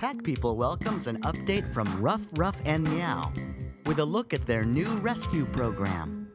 [0.00, 3.32] Pack People welcomes an update from Ruff Ruff and Meow
[3.86, 6.30] with a look at their new rescue program.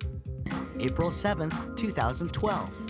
[0.80, 2.88] April 7th, 2012.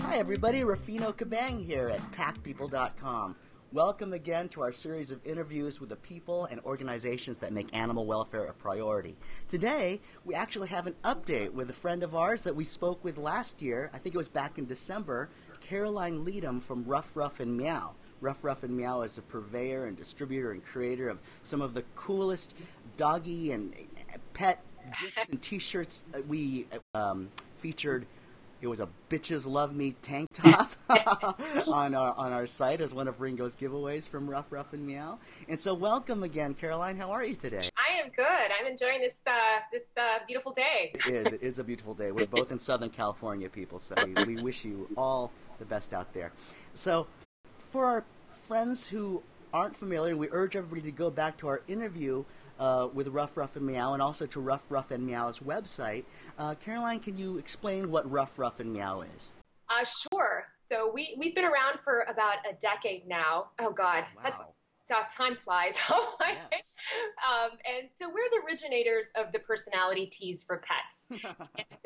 [0.00, 0.60] Hi, everybody.
[0.60, 3.34] Rafino Kabang here at PackPeople.com.
[3.74, 8.06] Welcome again to our series of interviews with the people and organizations that make animal
[8.06, 9.16] welfare a priority.
[9.48, 13.18] Today, we actually have an update with a friend of ours that we spoke with
[13.18, 13.90] last year.
[13.92, 15.28] I think it was back in December,
[15.60, 17.96] Caroline Leadham from Ruff Ruff and Meow.
[18.20, 21.82] Ruff Ruff and Meow is a purveyor and distributor and creator of some of the
[21.96, 22.54] coolest
[22.96, 23.74] doggy and
[24.34, 24.62] pet
[25.00, 26.04] gifts and T-shirts.
[26.28, 28.06] We um, featured
[28.60, 30.72] it was a bitches love me tank top
[31.68, 35.18] on our on our site as one of Ringo's giveaways from Rough Ruff and Meow.
[35.48, 36.96] And so, welcome again, Caroline.
[36.96, 37.68] How are you today?
[37.76, 38.26] I am good.
[38.26, 40.92] I'm enjoying this uh, this uh, beautiful day.
[40.94, 41.26] It is.
[41.26, 42.12] It is a beautiful day.
[42.12, 43.78] We're both in Southern California, people.
[43.78, 46.32] So we, we wish you all the best out there.
[46.74, 47.06] So,
[47.70, 48.04] for our
[48.48, 52.24] friends who aren't familiar, we urge everybody to go back to our interview
[52.58, 56.04] uh, with Ruff Ruff and Meow and also to Ruff Ruff and Meow's website.
[56.38, 59.32] Uh, Caroline, can you explain what Ruff Ruff and Meow is?
[59.68, 60.46] Uh, sure.
[60.68, 63.50] So we, we've been around for about a decade now.
[63.58, 64.04] Oh, God.
[64.16, 64.22] Wow.
[64.22, 64.42] That's
[64.90, 65.76] uh, time flies.
[65.90, 66.62] Oh, Yes.
[67.26, 71.08] um, and so we're the originators of the personality tees for pets.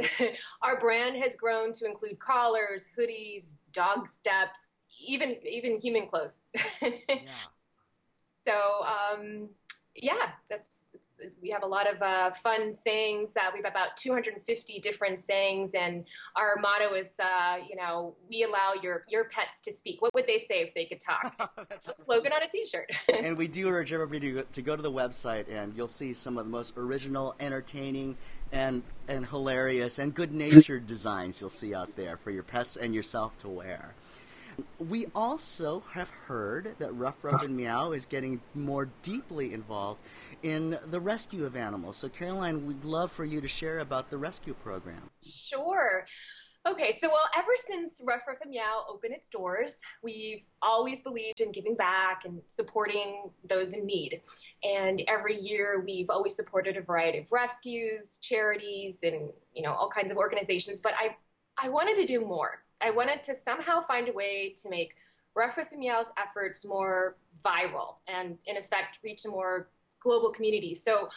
[0.62, 6.48] Our brand has grown to include collars, hoodies, dog steps, even even human clothes.
[6.82, 7.20] yeah.
[8.44, 9.48] so um,
[10.02, 10.82] yeah, that's,
[11.42, 13.36] we have a lot of uh, fun sayings.
[13.36, 18.44] Uh, we have about 250 different sayings, and our motto is, uh, you know, we
[18.44, 20.00] allow your your pets to speak.
[20.00, 21.56] What would they say if they could talk?
[21.68, 22.90] That's a slogan on a T-shirt.
[23.12, 26.12] and we do urge everybody to go, to go to the website, and you'll see
[26.12, 28.16] some of the most original, entertaining,
[28.52, 33.36] and and hilarious and good-natured designs you'll see out there for your pets and yourself
[33.38, 33.94] to wear.
[34.78, 40.00] We also have heard that Rough Ruff and Meow is getting more deeply involved
[40.42, 41.96] in the rescue of animals.
[41.96, 45.10] So, Caroline, we'd love for you to share about the rescue program.
[45.22, 46.04] Sure.
[46.66, 51.40] Okay, so well, ever since Ruff Ruff and Meow opened its doors, we've always believed
[51.40, 54.20] in giving back and supporting those in need.
[54.62, 59.88] And every year, we've always supported a variety of rescues, charities, and you know all
[59.88, 60.80] kinds of organizations.
[60.80, 61.16] But I,
[61.62, 62.62] I wanted to do more.
[62.80, 64.94] I wanted to somehow find a way to make
[65.34, 69.68] Ruff Meow's efforts more viral and, in effect, reach a more
[70.00, 70.74] global community.
[70.74, 71.08] So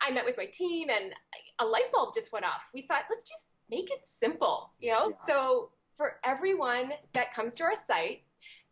[0.00, 1.12] I met with my team, and
[1.58, 2.68] a light bulb just went off.
[2.72, 5.08] We thought, let's just make it simple, you know?
[5.08, 5.16] Yeah.
[5.26, 8.22] So for everyone that comes to our site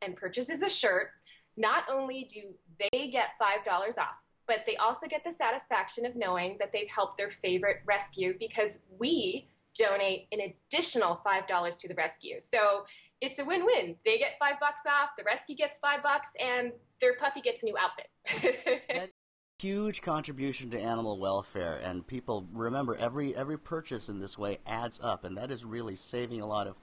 [0.03, 1.11] and purchases a shirt,
[1.57, 6.57] not only do they get $5 off, but they also get the satisfaction of knowing
[6.61, 12.37] that they've helped their favorite rescue because we donate an additional $5 to the rescue.
[12.41, 12.85] So
[13.21, 13.97] it's a win-win.
[14.05, 17.67] They get five bucks off, the rescue gets five bucks, and their puppy gets a
[17.67, 19.13] new outfit.
[19.59, 25.01] Huge contribution to animal welfare, and people remember every every purchase in this way adds
[25.03, 26.77] up, and that is really saving a lot of,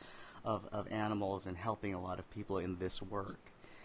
[0.43, 3.37] of, of animals and helping a lot of people in this work.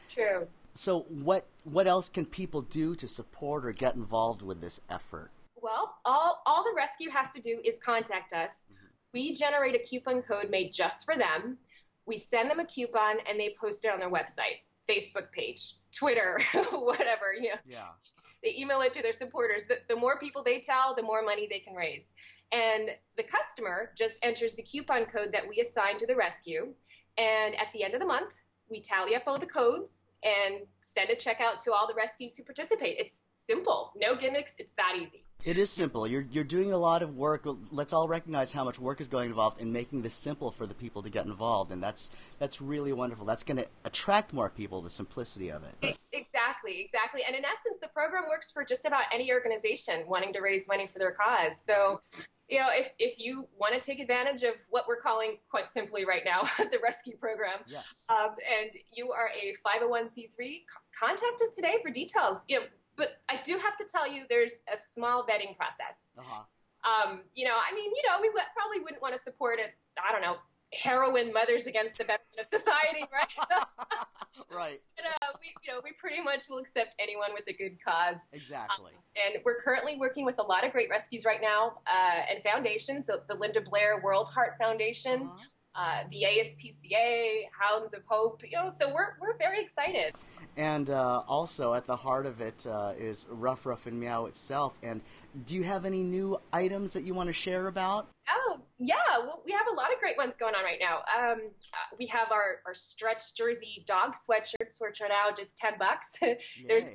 [0.08, 0.48] True.
[0.72, 5.32] So, what what else can people do to support or get involved with this effort?
[5.60, 8.66] Well, all, all the rescue has to do is contact us.
[8.72, 8.88] Mm-hmm.
[9.14, 11.58] We generate a coupon code made just for them.
[12.06, 16.41] We send them a coupon and they post it on their website, Facebook page, Twitter,
[16.72, 17.32] whatever.
[17.38, 17.88] You know, Yeah.
[18.42, 19.66] they email it to their supporters.
[19.66, 22.12] The, the more people they tell, the more money they can raise.
[22.52, 26.72] And the customer just enters the coupon code that we assign to the rescue.
[27.19, 28.32] And at the end of the month,
[28.70, 32.36] we tally up all the codes and send a check out to all the rescues
[32.36, 32.96] who participate.
[32.98, 34.56] It's simple, no gimmicks.
[34.58, 35.25] It's that easy.
[35.44, 36.06] It is simple.
[36.06, 37.47] You're you're doing a lot of work.
[37.71, 40.75] Let's all recognize how much work is going involved in making this simple for the
[40.75, 42.10] people to get involved, and that's
[42.41, 43.25] that's really wonderful.
[43.25, 44.82] That's going to attract more people.
[44.82, 45.97] The simplicity of it.
[46.12, 47.22] Exactly, exactly.
[47.26, 50.88] And in essence, the program works for just about any organization wanting to raise money
[50.88, 51.60] for their cause.
[51.62, 52.00] So,
[52.49, 56.05] you know, if, if you want to take advantage of what we're calling quite simply
[56.05, 57.84] right now the rescue program, Yes.
[58.08, 58.31] um,
[58.61, 60.62] and you are a 501c3,
[60.99, 62.38] contact us today for details.
[62.49, 62.67] You know,
[62.98, 66.10] but I do have to tell you, there's a small vetting process.
[66.18, 66.42] Uh-huh.
[66.84, 69.70] Um, you know, I mean, you know, we w- probably wouldn't want to support it.
[69.96, 70.36] I don't know,
[70.74, 73.28] heroin mothers against the betterment of society, right?
[74.54, 74.80] right.
[74.96, 78.18] But, uh, we, you know, we pretty much will accept anyone with a good cause.
[78.32, 78.92] Exactly.
[79.24, 83.06] And we're currently working with a lot of great rescues right now uh, and foundations.
[83.06, 85.44] So the Linda Blair World Heart Foundation, Uh-huh.
[85.82, 88.42] uh, the ASPCA, Hounds of Hope.
[88.44, 90.14] You know, so we're we're very excited.
[90.58, 94.75] And uh, also at the heart of it uh, is Ruff Ruff and Meow itself.
[94.82, 95.00] And
[95.46, 98.08] do you have any new items that you want to share about?
[98.28, 100.96] Oh yeah, well, we have a lot of great ones going on right now.
[101.16, 101.38] Um,
[101.72, 106.14] uh, we have our, our stretch jersey dog sweatshirts, which are now just ten bucks.
[106.66, 106.88] there's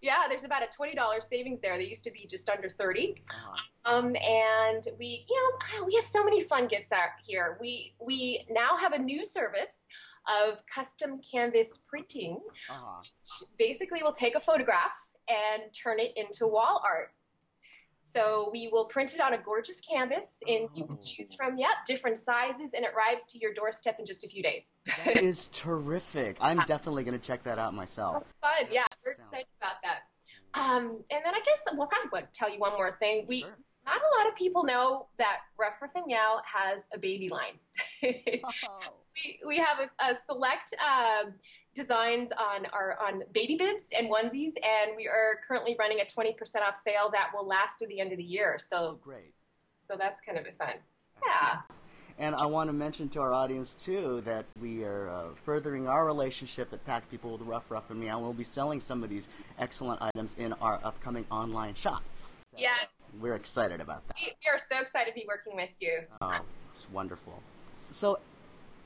[0.00, 1.76] yeah, there's about a twenty dollars savings there.
[1.78, 3.56] They used to be just under 30 uh-huh.
[3.84, 7.58] Um, and we, you know, ah, we have so many fun gifts out here.
[7.60, 9.86] We we now have a new service
[10.28, 12.40] of custom canvas printing.
[12.70, 13.02] Uh-huh.
[13.58, 14.96] Basically, we'll take a photograph
[15.28, 17.12] and turn it into wall art.
[18.00, 21.70] So we will print it on a gorgeous canvas, and you can choose from yep
[21.86, 24.72] different sizes, and it arrives to your doorstep in just a few days.
[25.04, 26.36] that is terrific.
[26.40, 28.24] I'm definitely going to check that out myself.
[28.42, 30.02] fun, yeah, we're excited about that.
[30.54, 33.24] Um, and then I guess we'll probably tell you one more thing.
[33.26, 33.56] We sure.
[33.84, 37.58] Not a lot of people know that Ruff Ruff and Meow has a baby line.
[38.04, 38.78] oh.
[39.14, 40.74] we we have a, a select.
[40.84, 41.30] Uh,
[41.74, 46.34] designs on our on baby bibs and onesies, and we are currently running a 20%
[46.60, 48.58] off sale that will last through the end of the year.
[48.58, 49.32] So oh, great.
[49.86, 50.74] So that's kind of a fun.
[51.26, 51.60] Yeah.
[52.18, 56.04] And I want to mention to our audience too that we are uh, furthering our
[56.04, 58.20] relationship at Pack People with Ruff Ruff and Meow.
[58.20, 59.28] We'll be selling some of these
[59.58, 62.02] excellent items in our upcoming online shop.
[62.52, 62.88] So yes.
[63.18, 64.16] We're excited about that.
[64.20, 66.00] We, we are so excited to be working with you.
[66.20, 66.40] Oh,
[66.70, 67.42] it's wonderful.
[67.90, 68.18] So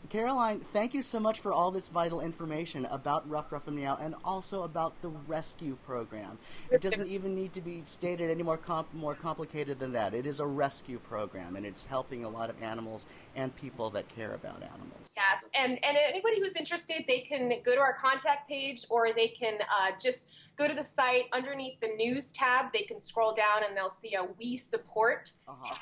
[0.09, 3.99] Caroline, thank you so much for all this vital information about Rough Ruff and Meow
[4.01, 6.39] and also about the rescue program.
[6.71, 10.15] It doesn't even need to be stated any more, comp- more complicated than that.
[10.15, 14.09] It is a rescue program and it's helping a lot of animals and people that
[14.09, 15.09] care about animals.
[15.17, 19.29] Yes, and, and anybody who's interested, they can go to our contact page or they
[19.29, 22.73] can uh, just go to the site underneath the news tab.
[22.73, 25.75] They can scroll down and they'll see a We Support uh-huh.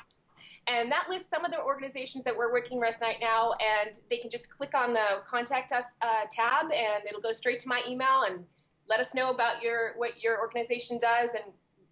[0.67, 4.17] And that lists some of the organizations that we're working with right now, and they
[4.17, 7.83] can just click on the contact us uh, tab, and it'll go straight to my
[7.87, 8.43] email and
[8.87, 11.43] let us know about your what your organization does, and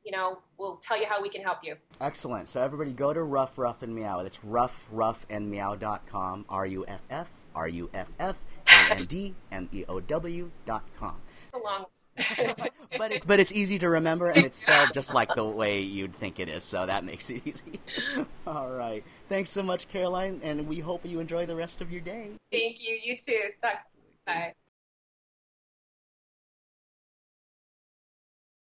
[0.04, 1.76] you know we'll tell you how we can help you.
[2.02, 2.50] Excellent.
[2.50, 4.22] So everybody go to Ruff Ruff and Meow.
[4.22, 6.46] It's ruffruffandmeow.com.
[6.50, 10.50] R U F F R U F F A N D M E O W
[10.66, 11.22] dot com.
[11.44, 11.86] It's a long
[12.98, 16.16] but it's but it's easy to remember and it's spelled just like the way you'd
[16.16, 17.80] think it is, so that makes it easy.
[18.48, 19.04] All right.
[19.30, 22.32] Thanks so much, Caroline, and we hope you enjoy the rest of your day.
[22.52, 22.98] Thank you.
[23.02, 23.42] You too.
[23.62, 23.80] Talk.
[24.26, 24.54] Bye.